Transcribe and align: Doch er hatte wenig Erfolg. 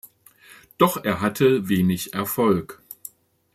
Doch 0.79 1.03
er 1.05 1.21
hatte 1.21 1.69
wenig 1.69 2.15
Erfolg. 2.15 2.81